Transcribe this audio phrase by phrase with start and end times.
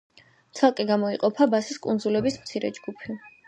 [0.59, 3.23] ცალკე გამოიყოფა ბასის კუნძულების მცირე ჯგუფი.